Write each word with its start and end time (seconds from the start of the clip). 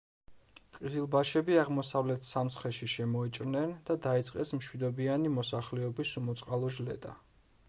ყიზილბაშები 0.77 1.57
აღმოსავლეთ 1.63 2.25
სამცხეში 2.29 2.89
შემოიჭრნენ 2.95 3.77
და 3.91 3.99
დაიწყეს 4.09 4.57
მშვიდობიანი 4.61 5.35
მოსახლეობის 5.39 6.17
უმოწყალო 6.25 6.75
ჟლეტა. 6.81 7.19